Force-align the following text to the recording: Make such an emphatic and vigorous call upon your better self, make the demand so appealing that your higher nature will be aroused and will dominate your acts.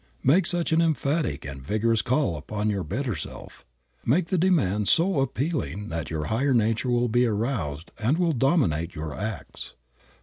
Make 0.23 0.47
such 0.47 0.71
an 0.71 0.81
emphatic 0.81 1.45
and 1.45 1.61
vigorous 1.61 2.01
call 2.01 2.35
upon 2.35 2.71
your 2.71 2.83
better 2.83 3.15
self, 3.15 3.63
make 4.03 4.29
the 4.29 4.37
demand 4.39 4.87
so 4.87 5.19
appealing 5.19 5.89
that 5.89 6.09
your 6.09 6.23
higher 6.23 6.55
nature 6.55 6.89
will 6.89 7.07
be 7.07 7.27
aroused 7.27 7.91
and 7.99 8.17
will 8.17 8.33
dominate 8.33 8.95
your 8.95 9.13
acts. 9.13 9.75